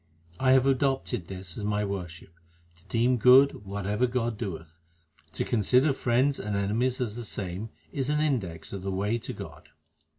[0.39, 2.33] I have adopted this as my worship
[2.77, 4.73] to deem good what ever God doeth:
[5.33, 9.31] To consider friends and enemies as the same is an index of the way to
[9.31, 9.69] God.